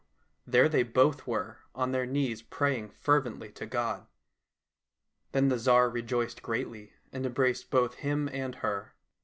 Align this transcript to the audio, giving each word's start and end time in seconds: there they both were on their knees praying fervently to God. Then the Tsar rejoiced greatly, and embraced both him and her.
there 0.47 0.67
they 0.67 0.81
both 0.81 1.27
were 1.27 1.59
on 1.75 1.91
their 1.91 2.07
knees 2.07 2.41
praying 2.41 2.89
fervently 2.89 3.51
to 3.51 3.67
God. 3.67 4.07
Then 5.31 5.49
the 5.49 5.59
Tsar 5.59 5.91
rejoiced 5.91 6.41
greatly, 6.41 6.93
and 7.11 7.23
embraced 7.23 7.69
both 7.69 7.93
him 8.01 8.27
and 8.29 8.55
her. 8.65 8.95